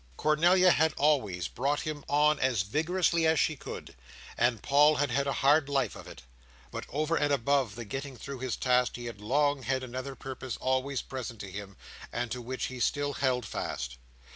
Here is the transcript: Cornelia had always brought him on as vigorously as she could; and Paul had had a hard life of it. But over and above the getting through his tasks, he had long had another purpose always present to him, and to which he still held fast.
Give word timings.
Cornelia 0.17 0.71
had 0.71 0.93
always 0.97 1.47
brought 1.47 1.81
him 1.81 2.03
on 2.07 2.39
as 2.39 2.63
vigorously 2.63 3.27
as 3.27 3.39
she 3.39 3.55
could; 3.55 3.93
and 4.35 4.63
Paul 4.63 4.95
had 4.95 5.11
had 5.11 5.27
a 5.27 5.31
hard 5.45 5.69
life 5.69 5.95
of 5.95 6.07
it. 6.07 6.23
But 6.71 6.87
over 6.89 7.15
and 7.15 7.31
above 7.31 7.75
the 7.75 7.85
getting 7.85 8.17
through 8.17 8.39
his 8.39 8.57
tasks, 8.57 8.95
he 8.95 9.05
had 9.05 9.21
long 9.21 9.61
had 9.61 9.83
another 9.83 10.15
purpose 10.15 10.57
always 10.57 11.03
present 11.03 11.39
to 11.41 11.51
him, 11.51 11.77
and 12.11 12.31
to 12.31 12.41
which 12.41 12.65
he 12.65 12.79
still 12.79 13.13
held 13.13 13.45
fast. 13.45 13.99